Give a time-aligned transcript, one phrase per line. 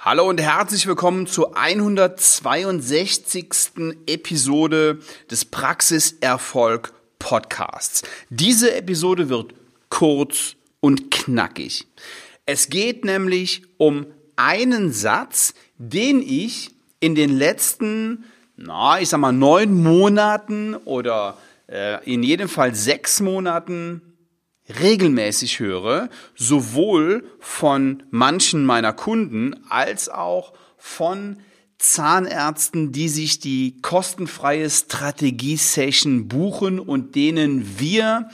[0.00, 3.48] Hallo und herzlich willkommen zur 162.
[4.06, 8.04] Episode des Praxiserfolg Podcasts.
[8.30, 9.54] Diese Episode wird
[9.88, 11.88] kurz und knackig.
[12.46, 14.06] Es geht nämlich um
[14.36, 16.70] einen Satz, den ich
[17.00, 18.24] in den letzten,
[18.56, 21.36] na, ich sag mal, neun Monaten oder
[21.66, 24.07] äh, in jedem Fall sechs Monaten
[24.68, 31.38] regelmäßig höre, sowohl von manchen meiner Kunden als auch von
[31.78, 38.28] Zahnärzten, die sich die kostenfreie Strategie-Session buchen und denen wir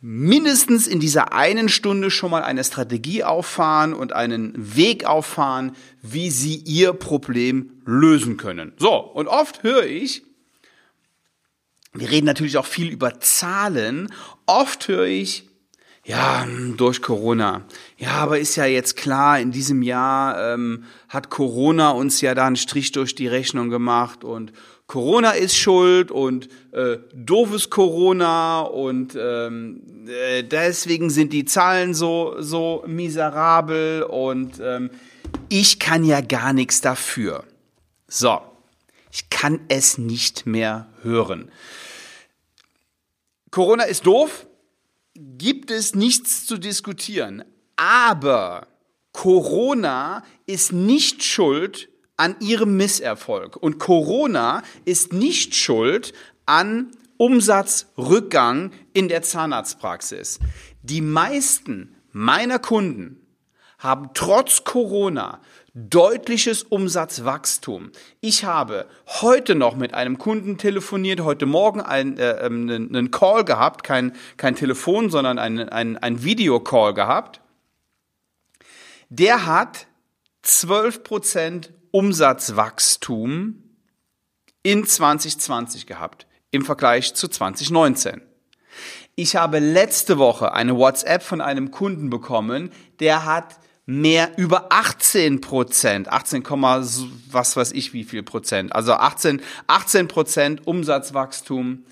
[0.00, 6.30] mindestens in dieser einen Stunde schon mal eine Strategie auffahren und einen Weg auffahren, wie
[6.30, 8.72] sie ihr Problem lösen können.
[8.78, 10.22] So, und oft höre ich,
[11.92, 14.12] wir reden natürlich auch viel über Zahlen,
[14.44, 15.45] oft höre ich,
[16.06, 16.46] ja,
[16.76, 17.62] durch Corona.
[17.98, 22.46] Ja, aber ist ja jetzt klar, in diesem Jahr ähm, hat Corona uns ja da
[22.46, 24.52] einen Strich durch die Rechnung gemacht und
[24.86, 32.36] Corona ist schuld und äh, doofes Corona und ähm, äh, deswegen sind die Zahlen so
[32.38, 34.90] so miserabel und ähm,
[35.48, 37.42] ich kann ja gar nichts dafür.
[38.06, 38.40] So,
[39.10, 41.50] ich kann es nicht mehr hören.
[43.50, 44.46] Corona ist doof,
[45.46, 47.44] gibt es nichts zu diskutieren.
[47.76, 48.66] Aber
[49.12, 53.54] Corona ist nicht schuld an ihrem Misserfolg.
[53.54, 56.12] Und Corona ist nicht schuld
[56.46, 60.40] an Umsatzrückgang in der Zahnarztpraxis.
[60.82, 63.20] Die meisten meiner Kunden
[63.78, 65.40] haben trotz Corona
[65.74, 67.90] deutliches Umsatzwachstum.
[68.20, 68.86] Ich habe
[69.20, 74.14] heute noch mit einem Kunden telefoniert, heute Morgen einen, äh, einen, einen Call gehabt, kein,
[74.38, 77.42] kein Telefon, sondern ein, ein, ein Videocall gehabt.
[79.10, 79.86] Der hat
[80.44, 83.62] 12% Umsatzwachstum
[84.62, 88.22] in 2020 gehabt im Vergleich zu 2019.
[89.14, 95.40] Ich habe letzte Woche eine WhatsApp von einem Kunden bekommen, der hat mehr über 18
[95.40, 96.44] Prozent, 18,
[97.30, 101.84] was weiß ich wie viel Prozent, also 18, 18 Prozent Umsatzwachstum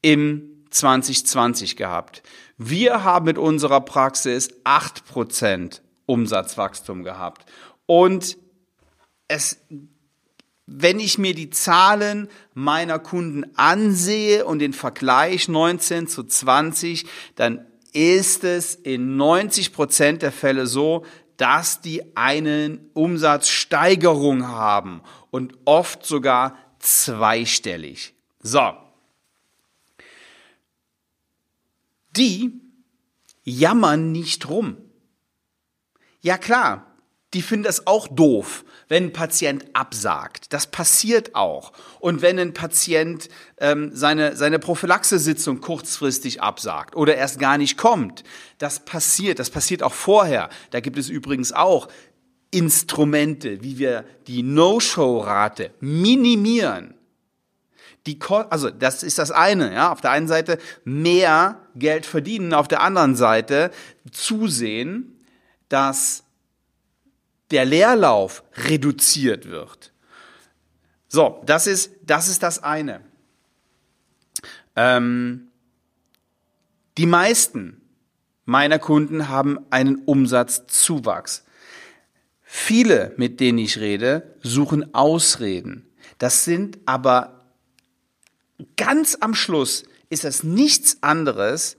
[0.00, 2.22] im 2020 gehabt.
[2.56, 7.44] Wir haben mit unserer Praxis 8 Prozent Umsatzwachstum gehabt.
[7.86, 8.36] Und
[9.26, 9.58] es,
[10.66, 17.66] wenn ich mir die Zahlen meiner Kunden ansehe und den Vergleich 19 zu 20, dann
[17.92, 21.04] ist es in 90 Prozent der Fälle so,
[21.40, 28.14] dass die einen Umsatzsteigerung haben und oft sogar zweistellig.
[28.40, 28.74] So.
[32.14, 32.60] Die
[33.42, 34.76] jammern nicht rum.
[36.20, 36.89] Ja klar,
[37.34, 40.52] die finden das auch doof, wenn ein Patient absagt.
[40.52, 41.72] Das passiert auch.
[42.00, 48.24] Und wenn ein Patient ähm, seine, seine Prophylaxesitzung kurzfristig absagt oder erst gar nicht kommt,
[48.58, 49.38] das passiert.
[49.38, 50.50] Das passiert auch vorher.
[50.70, 51.88] Da gibt es übrigens auch
[52.50, 56.94] Instrumente, wie wir die No-Show-Rate minimieren.
[58.08, 58.18] Die,
[58.48, 59.92] also das ist das eine, ja.
[59.92, 63.70] Auf der einen Seite mehr Geld verdienen, auf der anderen Seite
[64.10, 65.16] zusehen,
[65.68, 66.24] dass
[67.50, 69.92] der Leerlauf reduziert wird.
[71.08, 73.00] So, das ist das, ist das eine.
[74.76, 75.48] Ähm,
[76.98, 77.80] die meisten
[78.44, 81.44] meiner Kunden haben einen Umsatzzuwachs.
[82.42, 85.88] Viele, mit denen ich rede, suchen Ausreden.
[86.18, 87.44] Das sind aber
[88.76, 91.76] ganz am Schluss ist das nichts anderes,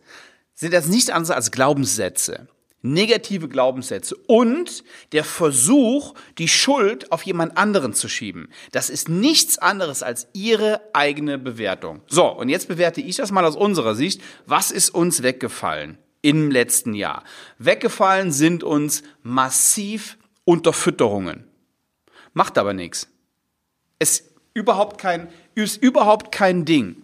[0.56, 2.48] sind das nichts anderes als Glaubenssätze
[2.82, 8.50] negative Glaubenssätze und der Versuch, die Schuld auf jemand anderen zu schieben.
[8.72, 12.02] Das ist nichts anderes als ihre eigene Bewertung.
[12.08, 14.22] So, und jetzt bewerte ich das mal aus unserer Sicht.
[14.46, 17.24] Was ist uns weggefallen im letzten Jahr?
[17.58, 21.46] Weggefallen sind uns massiv Unterfütterungen.
[22.34, 23.08] Macht aber nichts.
[24.00, 26.96] Es überhaupt kein, ist überhaupt kein Ding.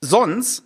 [0.00, 0.64] Sonst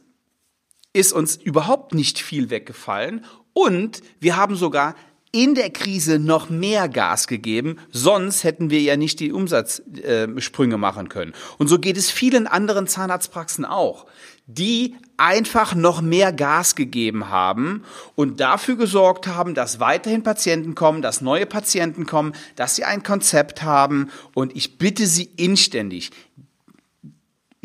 [0.97, 4.95] ist uns überhaupt nicht viel weggefallen und wir haben sogar
[5.33, 11.11] in der Krise noch mehr Gas gegeben, sonst hätten wir ja nicht die Umsatzsprünge machen
[11.11, 11.35] können.
[11.59, 14.07] Und so geht es vielen anderen Zahnarztpraxen auch,
[14.47, 17.83] die einfach noch mehr Gas gegeben haben
[18.15, 23.03] und dafür gesorgt haben, dass weiterhin Patienten kommen, dass neue Patienten kommen, dass sie ein
[23.03, 24.11] Konzept haben.
[24.33, 26.13] Und ich bitte Sie inständig,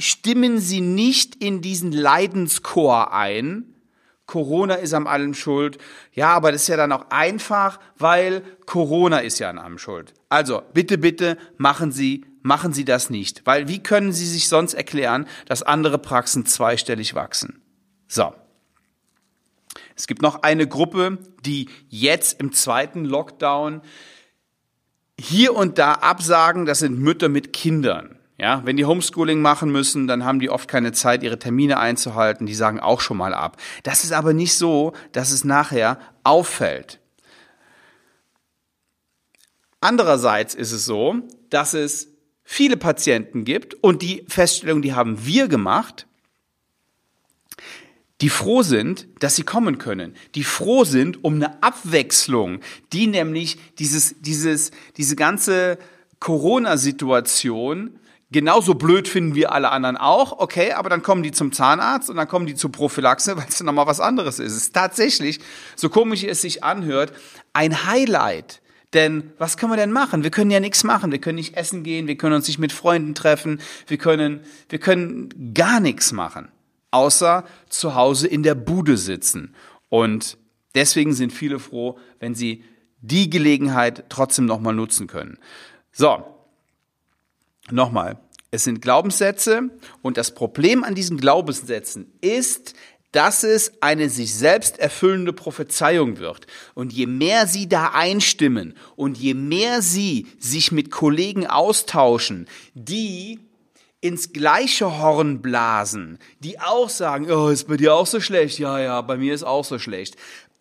[0.02, 3.72] stimmen Sie nicht in diesen Leidenschor ein
[4.32, 5.78] Corona ist am allem schuld.
[6.14, 10.14] Ja, aber das ist ja dann auch einfach, weil Corona ist ja an allem schuld.
[10.30, 13.46] Also, bitte, bitte machen Sie, machen Sie das nicht.
[13.46, 17.62] Weil wie können Sie sich sonst erklären, dass andere Praxen zweistellig wachsen?
[18.08, 18.34] So.
[19.98, 23.82] Es gibt noch eine Gruppe, die jetzt im zweiten Lockdown
[25.20, 28.18] hier und da absagen, das sind Mütter mit Kindern.
[28.42, 32.48] Ja, wenn die Homeschooling machen müssen, dann haben die oft keine Zeit, ihre Termine einzuhalten.
[32.48, 33.58] Die sagen auch schon mal ab.
[33.84, 37.00] Das ist aber nicht so, dass es nachher auffällt.
[39.80, 41.18] Andererseits ist es so,
[41.52, 42.08] dass es
[42.44, 46.08] viele Patienten gibt und die Feststellung, die haben wir gemacht,
[48.22, 52.62] die froh sind, dass sie kommen können, die froh sind um eine Abwechslung,
[52.92, 55.78] die nämlich dieses, dieses, diese ganze
[56.20, 58.00] Corona-Situation
[58.32, 62.16] genauso blöd finden wie alle anderen auch, okay, aber dann kommen die zum Zahnarzt und
[62.16, 64.54] dann kommen die zur Prophylaxe, weil es dann nochmal was anderes ist.
[64.54, 65.40] Es ist tatsächlich,
[65.76, 67.14] so komisch es sich anhört,
[67.54, 68.62] ein Highlight.
[68.94, 70.24] Denn was können wir denn machen?
[70.24, 71.14] Wir können ja nichts machen.
[71.14, 74.80] Wir können nicht essen gehen, wir können uns nicht mit Freunden treffen, wir können, wir
[74.80, 76.50] können gar nichts machen,
[76.92, 79.56] außer zu Hause in der Bude sitzen.
[79.88, 80.38] Und
[80.76, 82.66] deswegen sind viele froh, wenn sie
[83.00, 85.38] die Gelegenheit trotzdem nochmal nutzen können.
[85.94, 86.24] So,
[87.70, 88.20] Nochmal,
[88.50, 89.70] es sind Glaubenssätze
[90.02, 92.74] und das Problem an diesen Glaubenssätzen ist,
[93.12, 96.48] dass es eine sich selbst erfüllende Prophezeiung wird.
[96.74, 103.40] Und je mehr sie da einstimmen und je mehr sie sich mit Kollegen austauschen, die
[104.00, 108.60] ins gleiche Horn blasen, die auch sagen, oh, ist bei dir auch so schlecht?
[108.60, 110.16] Ja, ja, bei mir ist auch so schlecht.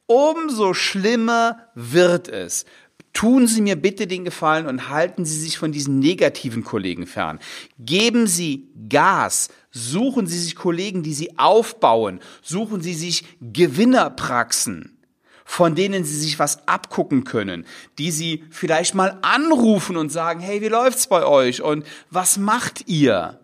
[0.07, 2.67] Umso schlimmer wird es,
[3.13, 7.41] Tun Sie mir bitte den Gefallen und halten Sie sich von diesen negativen Kollegen fern.
[7.79, 9.49] Geben Sie Gas.
[9.73, 12.21] Suchen Sie sich Kollegen, die Sie aufbauen.
[12.43, 14.97] Suchen Sie sich Gewinnerpraxen,
[15.45, 17.67] von denen Sie sich was abgucken können,
[17.99, 22.89] die Sie vielleicht mal anrufen und sagen, hey, wie läuft's bei euch und was macht
[22.89, 23.41] ihr?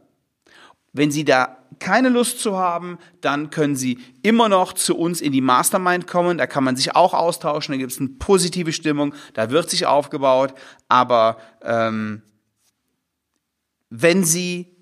[0.93, 5.33] Wenn Sie da keine Lust zu haben, dann können Sie immer noch zu uns in
[5.33, 6.39] die Mastermind kommen.
[6.39, 7.73] Da kann man sich auch austauschen.
[7.73, 9.15] Da gibt es eine positive Stimmung.
[9.35, 10.55] Da wird sich aufgebaut.
[10.89, 12.23] Aber ähm,
[13.91, 14.77] wenn Sie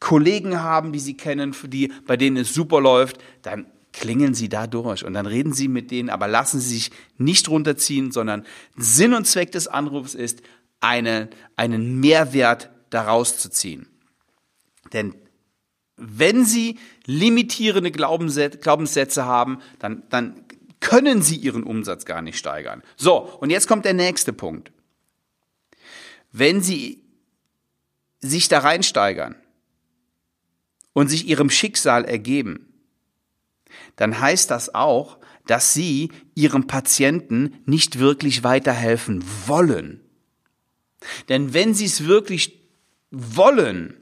[0.00, 4.66] Kollegen haben, die Sie kennen, die, bei denen es super läuft, dann klingeln Sie da
[4.66, 8.44] durch und dann reden Sie mit denen, aber lassen Sie sich nicht runterziehen, sondern
[8.76, 10.42] Sinn und Zweck des Anrufs ist,
[10.80, 13.86] eine, einen Mehrwert daraus zu ziehen.
[14.92, 15.14] Denn
[16.04, 20.44] wenn sie limitierende Glaubenssätze haben, dann, dann
[20.80, 22.82] können sie ihren Umsatz gar nicht steigern.
[22.96, 24.72] So, und jetzt kommt der nächste Punkt.
[26.32, 27.04] Wenn sie
[28.20, 29.36] sich da reinsteigern
[30.92, 32.72] und sich ihrem Schicksal ergeben,
[33.96, 40.00] dann heißt das auch, dass sie ihrem Patienten nicht wirklich weiterhelfen wollen.
[41.28, 42.60] Denn wenn sie es wirklich
[43.10, 44.01] wollen,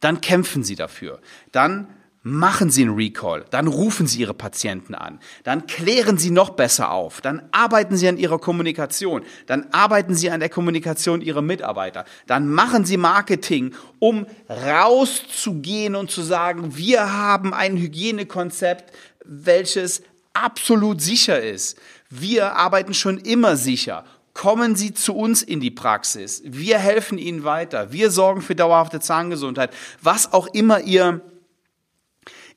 [0.00, 1.20] dann kämpfen Sie dafür.
[1.52, 1.88] Dann
[2.26, 6.90] machen Sie einen Recall, dann rufen Sie Ihre Patienten an, dann klären Sie noch besser
[6.90, 12.04] auf, dann arbeiten Sie an Ihrer Kommunikation, dann arbeiten Sie an der Kommunikation Ihrer Mitarbeiter,
[12.26, 18.92] dann machen Sie Marketing, um rauszugehen und zu sagen, wir haben ein Hygienekonzept,
[19.24, 20.02] welches
[20.32, 21.78] absolut sicher ist.
[22.10, 24.04] Wir arbeiten schon immer sicher
[24.36, 26.42] Kommen Sie zu uns in die Praxis.
[26.44, 27.90] Wir helfen Ihnen weiter.
[27.90, 29.72] Wir sorgen für dauerhafte Zahngesundheit.
[30.02, 31.22] Was auch immer Ihr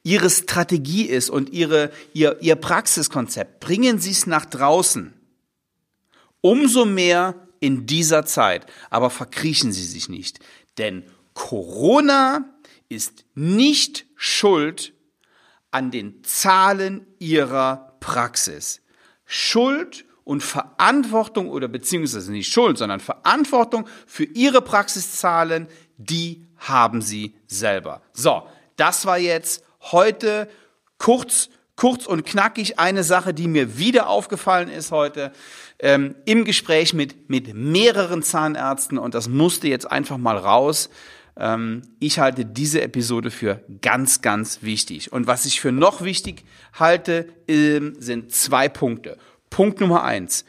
[0.03, 5.13] Ihre Strategie ist und Ihre, Ihr, Ihr Praxiskonzept, bringen Sie es nach draußen.
[6.41, 8.65] Umso mehr in dieser Zeit.
[8.89, 10.39] Aber verkriechen Sie sich nicht.
[10.77, 12.43] Denn Corona
[12.89, 14.91] ist nicht schuld
[15.71, 18.81] an den Zahlen Ihrer Praxis.
[19.23, 25.67] Schuld und Verantwortung oder beziehungsweise nicht Schuld, sondern Verantwortung für ihre Praxiszahlen,
[25.97, 28.03] die haben sie selber.
[28.13, 28.43] So,
[28.75, 30.47] das war jetzt heute
[30.99, 35.31] kurz, kurz und knackig eine Sache, die mir wieder aufgefallen ist heute
[35.79, 40.91] ähm, im Gespräch mit, mit mehreren Zahnärzten und das musste jetzt einfach mal raus.
[41.37, 45.11] Ähm, ich halte diese Episode für ganz, ganz wichtig.
[45.11, 46.43] Und was ich für noch wichtig
[46.73, 49.17] halte, ähm, sind zwei Punkte.
[49.49, 50.43] Punkt Nummer eins.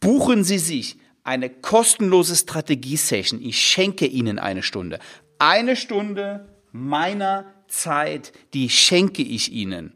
[0.00, 3.40] Buchen Sie sich eine kostenlose Strategie-Session.
[3.40, 4.98] Ich schenke Ihnen eine Stunde.
[5.38, 9.94] Eine Stunde meiner Zeit, die schenke ich Ihnen.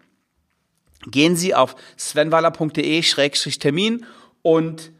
[1.07, 4.07] Gehen Sie auf svenwaller.de-termin
[4.43, 4.93] und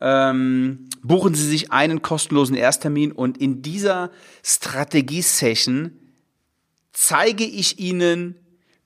[0.00, 4.10] ähm, buchen Sie sich einen kostenlosen Ersttermin und in dieser
[4.44, 5.92] Strategie-Session
[6.92, 8.34] zeige ich Ihnen,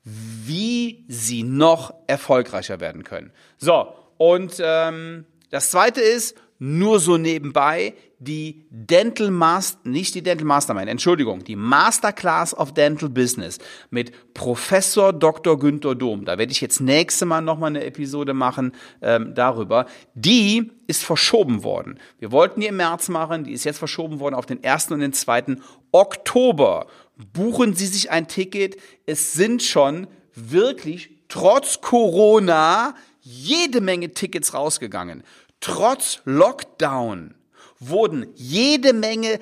[0.04, 3.32] wie sie noch erfolgreicher werden können.
[3.58, 10.46] So, und ähm, das zweite ist, nur so nebenbei, die Dental Master, nicht die Dental
[10.46, 15.58] Mastermind, Entschuldigung, die Masterclass of Dental Business mit Professor Dr.
[15.58, 16.26] Günther Dom.
[16.26, 19.86] Da werde ich jetzt nächste Mal nochmal eine Episode machen ähm, darüber.
[20.12, 21.98] Die ist verschoben worden.
[22.18, 24.90] Wir wollten die im März machen, die ist jetzt verschoben worden auf den 1.
[24.90, 25.56] und den 2.
[25.92, 26.88] Oktober.
[27.32, 28.76] Buchen Sie sich ein Ticket.
[29.06, 35.22] Es sind schon wirklich trotz Corona jede Menge Tickets rausgegangen.
[35.60, 37.34] Trotz Lockdown
[37.78, 39.38] wurden jede Menge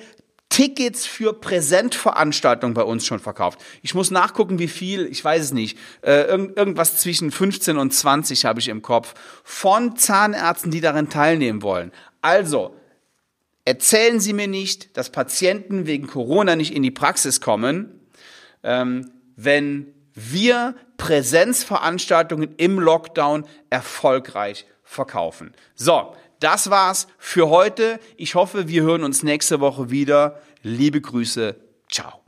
[0.49, 3.59] Tickets für Präsentveranstaltungen bei uns schon verkauft.
[3.83, 5.77] Ich muss nachgucken, wie viel, ich weiß es nicht.
[6.01, 9.13] Äh, irgend, irgendwas zwischen 15 und 20 habe ich im Kopf.
[9.43, 11.91] Von Zahnärzten, die daran teilnehmen wollen.
[12.21, 12.75] Also,
[13.69, 17.99] erzählen Sie mir nicht, dass Patienten wegen Corona nicht in die Praxis kommen,
[18.63, 25.53] ähm, wenn wir Präsenzveranstaltungen im Lockdown erfolgreich verkaufen.
[25.75, 27.99] So, das war's für heute.
[28.17, 30.41] Ich hoffe, wir hören uns nächste Woche wieder.
[30.63, 31.55] Liebe Grüße.
[31.87, 32.18] Ciao.